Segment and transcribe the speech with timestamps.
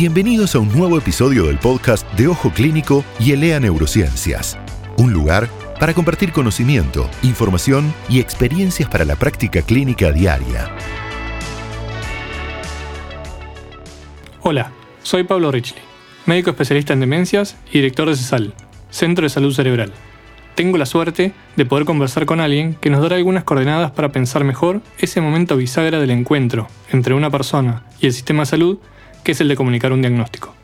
[0.00, 4.56] Bienvenidos a un nuevo episodio del podcast de Ojo Clínico y Elea Neurociencias.
[4.96, 5.46] Un lugar
[5.78, 10.74] para compartir conocimiento, información y experiencias para la práctica clínica diaria.
[14.40, 15.82] Hola, soy Pablo Richley,
[16.24, 18.54] médico especialista en demencias y director de CESAL,
[18.88, 19.92] Centro de Salud Cerebral.
[20.54, 24.44] Tengo la suerte de poder conversar con alguien que nos dará algunas coordenadas para pensar
[24.44, 28.78] mejor ese momento bisagra del encuentro entre una persona y el sistema de salud
[29.22, 30.54] que es el de comunicar un diagnóstico.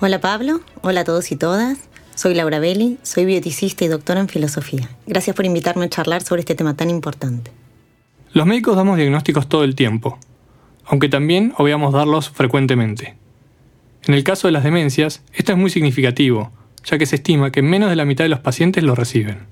[0.00, 1.78] Hola Pablo, hola a todos y todas.
[2.14, 4.88] Soy Laura Belli, soy bioticista y doctora en filosofía.
[5.06, 7.50] Gracias por invitarme a charlar sobre este tema tan importante.
[8.32, 10.18] Los médicos damos diagnósticos todo el tiempo,
[10.84, 13.14] aunque también obviamos darlos frecuentemente.
[14.04, 16.52] En el caso de las demencias, esto es muy significativo,
[16.84, 19.46] ya que se estima que menos de la mitad de los pacientes lo reciben.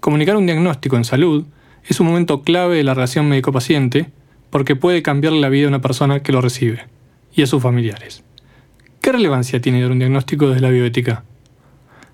[0.00, 1.44] Comunicar un diagnóstico en salud
[1.84, 4.10] es un momento clave de la relación médico-paciente
[4.50, 6.84] porque puede cambiarle la vida a una persona que lo recibe
[7.32, 8.24] y a sus familiares.
[9.00, 11.24] ¿Qué relevancia tiene dar un diagnóstico desde la bioética?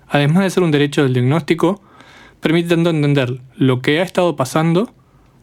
[0.07, 1.81] Además de ser un derecho del diagnóstico,
[2.39, 4.93] permite tanto entender lo que ha estado pasando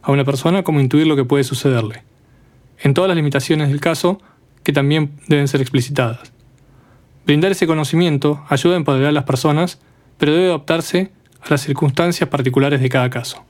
[0.01, 2.03] a una persona como intuir lo que puede sucederle,
[2.79, 4.19] en todas las limitaciones del caso
[4.63, 6.33] que también deben ser explicitadas.
[7.25, 9.79] Brindar ese conocimiento ayuda a empoderar a las personas,
[10.17, 11.11] pero debe adaptarse
[11.41, 13.44] a las circunstancias particulares de cada caso.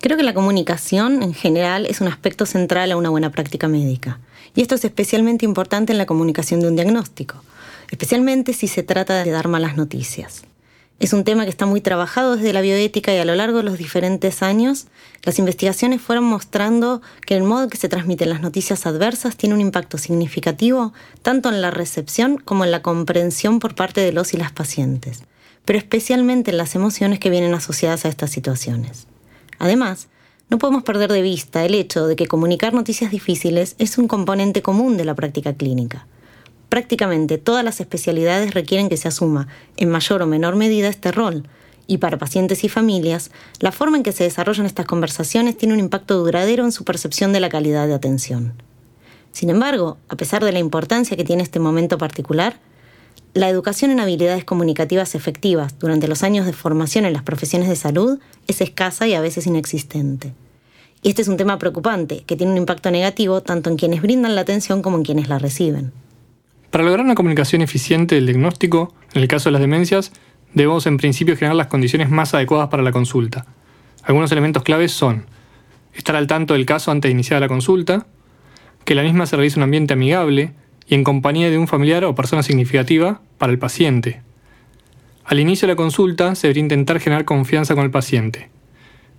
[0.00, 4.20] Creo que la comunicación en general es un aspecto central a una buena práctica médica.
[4.54, 7.42] Y esto es especialmente importante en la comunicación de un diagnóstico,
[7.90, 10.44] especialmente si se trata de dar malas noticias.
[11.00, 13.64] Es un tema que está muy trabajado desde la bioética y a lo largo de
[13.64, 14.86] los diferentes años,
[15.24, 19.60] las investigaciones fueron mostrando que el modo que se transmiten las noticias adversas tiene un
[19.60, 24.36] impacto significativo tanto en la recepción como en la comprensión por parte de los y
[24.36, 25.24] las pacientes,
[25.64, 29.07] pero especialmente en las emociones que vienen asociadas a estas situaciones.
[29.58, 30.08] Además,
[30.50, 34.62] no podemos perder de vista el hecho de que comunicar noticias difíciles es un componente
[34.62, 36.06] común de la práctica clínica.
[36.68, 41.48] Prácticamente todas las especialidades requieren que se asuma, en mayor o menor medida, este rol,
[41.86, 43.30] y para pacientes y familias,
[43.60, 47.32] la forma en que se desarrollan estas conversaciones tiene un impacto duradero en su percepción
[47.32, 48.54] de la calidad de atención.
[49.32, 52.58] Sin embargo, a pesar de la importancia que tiene este momento particular,
[53.34, 57.76] la educación en habilidades comunicativas efectivas durante los años de formación en las profesiones de
[57.76, 60.32] salud es escasa y a veces inexistente.
[61.02, 64.34] Y este es un tema preocupante, que tiene un impacto negativo tanto en quienes brindan
[64.34, 65.92] la atención como en quienes la reciben.
[66.70, 70.12] Para lograr una comunicación eficiente del diagnóstico, en el caso de las demencias,
[70.54, 73.46] debemos en principio generar las condiciones más adecuadas para la consulta.
[74.02, 75.26] Algunos elementos claves son
[75.94, 78.06] estar al tanto del caso antes de iniciar la consulta,
[78.84, 80.54] que la misma se realice en un ambiente amigable,
[80.88, 84.22] y en compañía de un familiar o persona significativa para el paciente.
[85.24, 88.48] Al inicio de la consulta se debería intentar generar confianza con el paciente.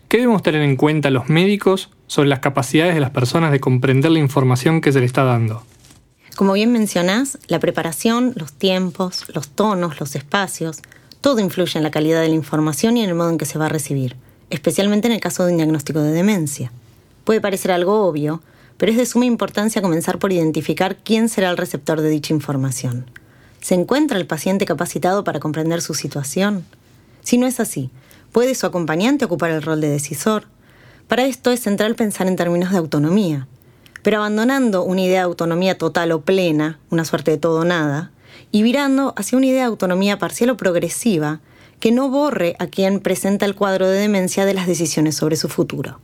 [0.07, 4.12] ¿Qué debemos tener en cuenta los médicos sobre las capacidades de las personas de comprender
[4.12, 5.63] la información que se le está dando?
[6.35, 10.81] Como bien mencionás, la preparación, los tiempos, los tonos, los espacios,
[11.22, 13.59] todo influye en la calidad de la información y en el modo en que se
[13.59, 14.16] va a recibir,
[14.50, 16.72] especialmente en el caso de un diagnóstico de demencia.
[17.25, 18.41] Puede parecer algo obvio,
[18.79, 23.12] pero es de suma importancia comenzar por identificar quién será el receptor de dicha información.
[23.59, 26.66] ¿Se encuentra el paciente capacitado para comprender su situación?
[27.22, 27.89] Si no es así,
[28.31, 30.45] ¿puede su acompañante ocupar el rol de decisor?
[31.09, 33.50] Para esto es central pensar en términos de autonomía,
[34.01, 38.12] pero abandonando una idea de autonomía total o plena, una suerte de todo o nada,
[38.50, 41.41] y virando hacia una idea de autonomía parcial o progresiva
[41.81, 45.50] que no borre a quien presenta el cuadro de demencia de las decisiones sobre su
[45.50, 46.00] futuro.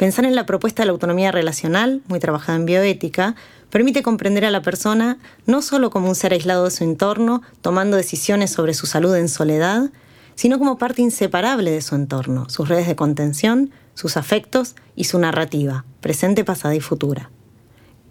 [0.00, 3.34] Pensar en la propuesta de la autonomía relacional, muy trabajada en bioética,
[3.68, 7.98] permite comprender a la persona no solo como un ser aislado de su entorno, tomando
[7.98, 9.90] decisiones sobre su salud en soledad,
[10.36, 15.18] sino como parte inseparable de su entorno, sus redes de contención, sus afectos y su
[15.18, 17.30] narrativa, presente, pasada y futura.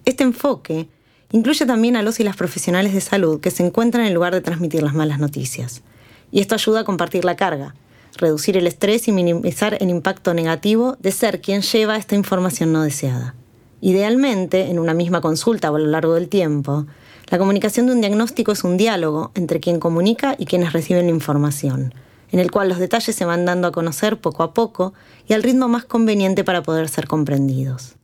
[0.06, 0.90] Este enfoque
[1.32, 4.42] incluye también a los y las profesionales de salud que se encuentran en lugar de
[4.42, 5.82] transmitir las malas noticias.
[6.30, 7.74] Y esto ayuda a compartir la carga,
[8.20, 12.84] reducir el estrés y minimizar el impacto negativo de ser quien lleva esta información no
[12.84, 13.34] deseada.
[13.82, 16.86] Idealmente, en una misma consulta o a lo largo del tiempo,
[17.30, 21.14] la comunicación de un diagnóstico es un diálogo entre quien comunica y quienes reciben la
[21.14, 21.94] información,
[22.32, 24.94] en el cual los detalles se van dando a conocer poco a poco
[25.28, 27.96] y al ritmo más conveniente para poder ser comprendidos.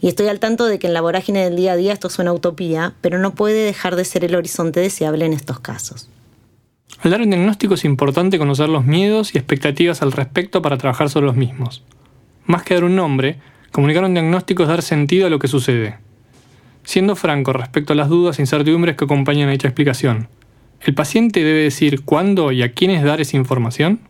[0.00, 2.32] Y estoy al tanto de que en la vorágine del día a día esto suena
[2.32, 6.08] utopía, pero no puede dejar de ser el horizonte deseable en estos casos.
[7.02, 11.10] Al dar un diagnóstico es importante conocer los miedos y expectativas al respecto para trabajar
[11.10, 11.82] sobre los mismos.
[12.46, 13.38] Más que dar un nombre,
[13.70, 15.98] comunicar un diagnóstico es dar sentido a lo que sucede.
[16.84, 20.28] Siendo franco respecto a las dudas e incertidumbres que acompañan a dicha explicación,
[20.80, 24.00] ¿el paciente debe decir cuándo y a quiénes dar esa información?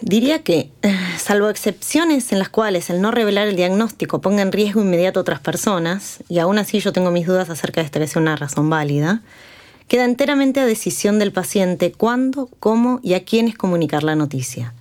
[0.00, 0.70] Diría que,
[1.18, 5.22] salvo excepciones en las cuales el no revelar el diagnóstico ponga en riesgo inmediato a
[5.22, 8.34] otras personas, y aún así yo tengo mis dudas acerca de esta que sea una
[8.34, 9.22] razón válida,
[9.92, 14.72] queda enteramente a decisión del paciente cuándo, cómo y a quiénes comunicar la noticia.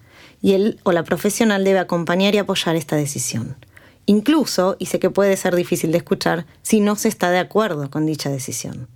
[0.41, 3.57] Y él o la profesional debe acompañar y apoyar esta decisión.
[4.05, 7.91] Incluso, y sé que puede ser difícil de escuchar, si no se está de acuerdo
[7.91, 8.87] con dicha decisión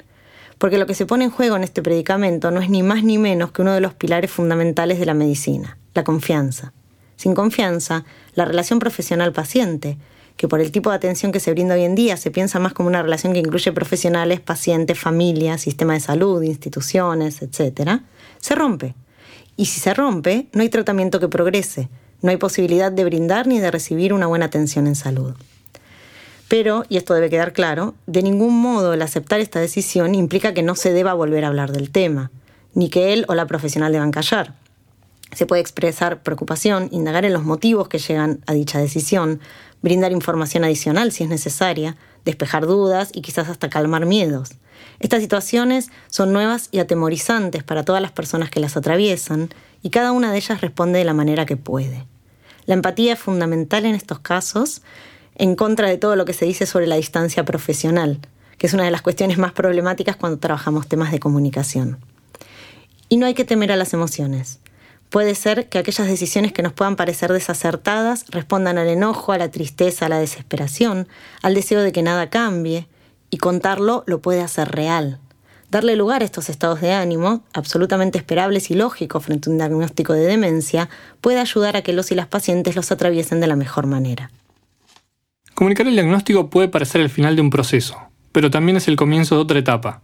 [0.57, 3.17] porque lo que se pone en juego en este predicamento no es ni más ni
[3.17, 6.71] menos que uno de los pilares fundamentales de la medicina, la confianza.
[7.17, 9.97] Sin confianza, la relación profesional-paciente,
[10.37, 12.73] que por el tipo de atención que se brinda hoy en día se piensa más
[12.73, 18.01] como una relación que incluye profesionales, pacientes, familias, sistema de salud, instituciones, etc.,
[18.39, 18.95] se rompe.
[19.57, 21.89] Y si se rompe, no hay tratamiento que progrese,
[22.21, 25.33] no hay posibilidad de brindar ni de recibir una buena atención en salud.
[26.47, 30.63] Pero, y esto debe quedar claro, de ningún modo el aceptar esta decisión implica que
[30.63, 32.31] no se deba volver a hablar del tema,
[32.73, 34.55] ni que él o la profesional deban callar.
[35.31, 39.39] Se puede expresar preocupación, indagar en los motivos que llegan a dicha decisión,
[39.85, 41.95] brindar información adicional si es necesaria,
[42.25, 44.55] despejar dudas y quizás hasta calmar miedos.
[44.99, 49.49] Estas situaciones son nuevas y atemorizantes para todas las personas que las atraviesan
[49.83, 52.03] y cada una de ellas responde de la manera que puede.
[52.65, 54.81] La empatía es fundamental en estos casos
[55.35, 58.17] en contra de todo lo que se dice sobre la distancia profesional,
[58.57, 61.99] que es una de las cuestiones más problemáticas cuando trabajamos temas de comunicación.
[63.07, 64.57] Y no hay que temer a las emociones.
[65.15, 69.49] Puede ser que aquellas decisiones que nos puedan parecer desacertadas respondan al enojo, a la
[69.49, 71.07] tristeza, a la desesperación,
[71.41, 72.89] al deseo de que nada cambie,
[73.29, 75.21] y contarlo lo puede hacer real.
[75.71, 80.11] Darle lugar a estos estados de ánimo, absolutamente esperables y lógicos frente a un diagnóstico
[80.11, 80.89] de demencia,
[81.21, 84.31] puede ayudar a que los y las pacientes los atraviesen de la mejor manera.
[85.53, 87.95] Comunicar el diagnóstico puede parecer el final de un proceso,
[88.33, 90.01] pero también es el comienzo de otra etapa.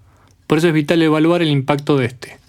[0.47, 2.39] Por eso es vital evaluar el impacto de este.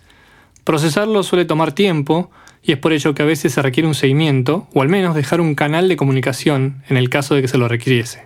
[0.62, 2.30] Procesarlo suele tomar tiempo
[2.62, 5.40] y es por ello que a veces se requiere un seguimiento o al menos dejar
[5.40, 8.22] un canal de comunicación en el caso de que se lo requiriese.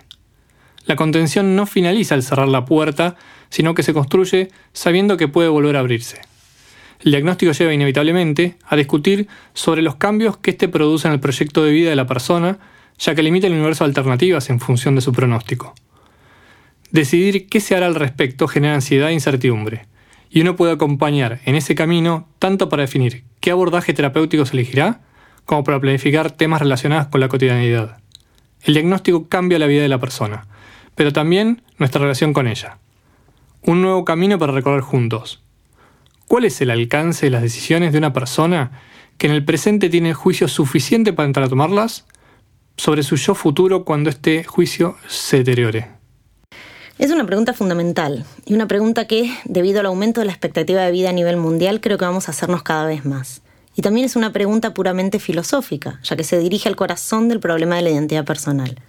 [0.85, 3.15] La contención no finaliza al cerrar la puerta,
[3.49, 6.21] sino que se construye sabiendo que puede volver a abrirse.
[6.99, 11.63] El diagnóstico lleva inevitablemente a discutir sobre los cambios que éste produce en el proyecto
[11.63, 12.59] de vida de la persona
[12.99, 15.75] ya que limita el universo de alternativas en función de su pronóstico.
[16.91, 19.85] Decidir qué se hará al respecto genera ansiedad e incertidumbre,
[20.29, 24.99] y uno puede acompañar en ese camino tanto para definir qué abordaje terapéutico se elegirá,
[25.45, 27.99] como para planificar temas relacionados con la cotidianidad.
[28.61, 30.47] El diagnóstico cambia la vida de la persona,
[30.95, 32.79] pero también nuestra relación con ella.
[33.61, 35.41] Un nuevo camino para recorrer juntos.
[36.27, 38.81] ¿Cuál es el alcance de las decisiones de una persona
[39.17, 42.05] que en el presente tiene juicio suficiente para tomarlas
[42.75, 45.96] sobre su yo futuro cuando este juicio se deteriore?
[46.99, 50.91] Es una pregunta fundamental y una pregunta que, debido al aumento de la expectativa de
[50.91, 53.43] vida a nivel mundial, creo que vamos a hacernos cada vez más.
[53.75, 57.75] Y también es una pregunta puramente filosófica, ya que se dirige al corazón del problema
[57.75, 58.81] de la identidad personal.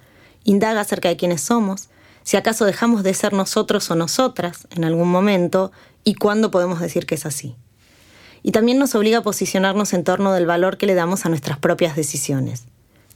[0.43, 1.89] Indaga acerca de quiénes somos,
[2.23, 5.71] si acaso dejamos de ser nosotros o nosotras en algún momento
[6.03, 7.55] y cuándo podemos decir que es así.
[8.41, 11.59] Y también nos obliga a posicionarnos en torno del valor que le damos a nuestras
[11.59, 12.65] propias decisiones.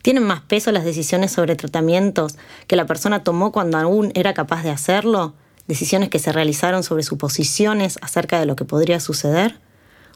[0.03, 2.35] ¿Tienen más peso las decisiones sobre tratamientos
[2.67, 5.33] que la persona tomó cuando aún era capaz de hacerlo?
[5.65, 9.61] ¿Decisiones que se realizaron sobre suposiciones acerca de lo que podría suceder?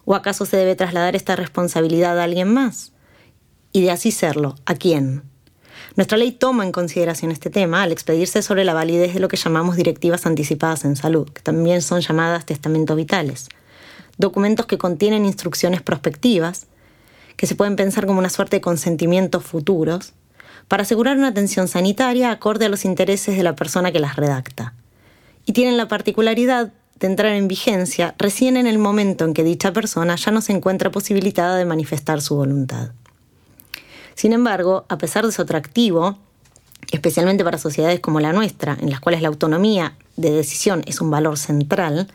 [0.04, 2.92] ¿O acaso se debe trasladar esta responsabilidad a alguien más?
[3.72, 5.24] Y de así serlo, ¿a quién?
[5.96, 9.38] Nuestra ley toma en consideración este tema al expedirse sobre la validez de lo que
[9.38, 13.48] llamamos directivas anticipadas en salud, que también son llamadas testamentos vitales,
[14.18, 16.68] documentos que contienen instrucciones prospectivas
[17.38, 20.14] que se pueden pensar como una suerte de consentimientos futuros,
[20.68, 24.74] para asegurar una atención sanitaria acorde a los intereses de la persona que las redacta.
[25.46, 29.72] Y tienen la particularidad de entrar en vigencia recién en el momento en que dicha
[29.72, 32.92] persona ya no se encuentra posibilitada de manifestar su voluntad.
[34.16, 36.18] Sin embargo, a pesar de su atractivo,
[36.92, 41.12] especialmente para sociedades como la nuestra, en las cuales la autonomía de decisión es un
[41.12, 42.08] valor central,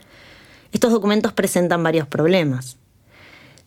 [0.73, 2.77] estos documentos presentan varios problemas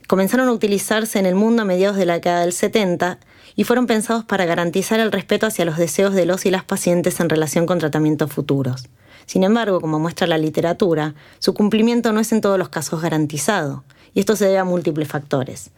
[0.07, 3.19] comenzaron a utilizarse en el mundo a mediados de la década del 70
[3.55, 7.19] y fueron pensados para garantizar el respeto hacia los deseos de los y las pacientes
[7.19, 8.87] en relación con tratamientos futuros.
[9.25, 13.83] Sin embargo, como muestra la literatura, su cumplimiento no es en todos los casos garantizado,
[14.13, 15.71] y esto se debe a múltiples factores.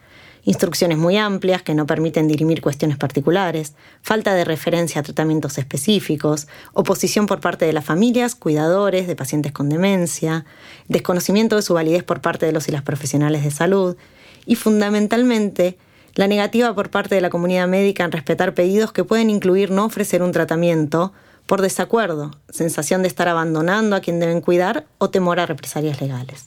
[0.44, 6.46] Instrucciones muy amplias que no permiten dirimir cuestiones particulares, falta de referencia a tratamientos específicos,
[6.72, 10.44] oposición por parte de las familias, cuidadores de pacientes con demencia,
[10.86, 13.96] desconocimiento de su validez por parte de los y las profesionales de salud,
[14.48, 15.78] y fundamentalmente
[16.14, 19.84] la negativa por parte de la comunidad médica en respetar pedidos que pueden incluir no
[19.84, 21.12] ofrecer un tratamiento
[21.46, 26.46] por desacuerdo, sensación de estar abandonando a quien deben cuidar o temor a represalias legales.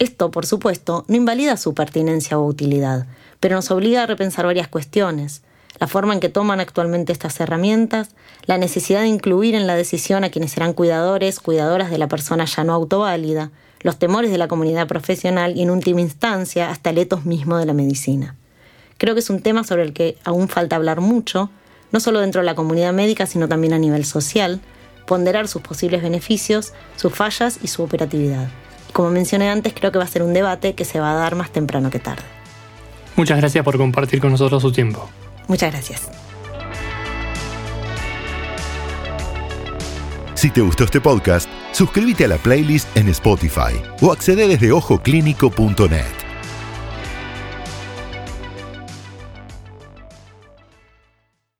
[0.00, 3.06] Esto, por supuesto, no invalida su pertinencia o utilidad,
[3.38, 5.42] pero nos obliga a repensar varias cuestiones.
[5.78, 8.10] La forma en que toman actualmente estas herramientas,
[8.46, 12.46] la necesidad de incluir en la decisión a quienes serán cuidadores, cuidadoras de la persona
[12.46, 13.52] ya no autoválida,
[13.82, 17.66] los temores de la comunidad profesional y en última instancia hasta el etos mismo de
[17.66, 18.36] la medicina.
[18.98, 21.50] Creo que es un tema sobre el que aún falta hablar mucho,
[21.90, 24.60] no solo dentro de la comunidad médica, sino también a nivel social,
[25.06, 28.48] ponderar sus posibles beneficios, sus fallas y su operatividad.
[28.88, 31.14] Y como mencioné antes, creo que va a ser un debate que se va a
[31.14, 32.22] dar más temprano que tarde.
[33.16, 35.10] Muchas gracias por compartir con nosotros su tiempo.
[35.48, 36.08] Muchas gracias.
[40.34, 41.48] Si te gustó este podcast,
[41.82, 46.21] suscríbete a la playlist en Spotify o accede desde ojoclínico.net.